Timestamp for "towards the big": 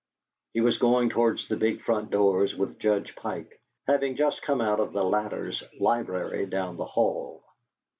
1.11-1.83